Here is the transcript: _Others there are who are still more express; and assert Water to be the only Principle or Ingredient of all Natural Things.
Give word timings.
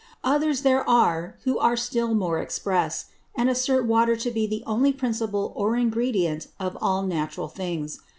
_Others 0.23 0.63
there 0.63 0.89
are 0.89 1.35
who 1.43 1.59
are 1.59 1.77
still 1.77 2.15
more 2.15 2.39
express; 2.39 3.05
and 3.35 3.51
assert 3.51 3.85
Water 3.85 4.15
to 4.15 4.31
be 4.31 4.47
the 4.47 4.63
only 4.65 4.91
Principle 4.91 5.53
or 5.55 5.75
Ingredient 5.75 6.47
of 6.59 6.75
all 6.81 7.03
Natural 7.03 7.47
Things. 7.47 7.99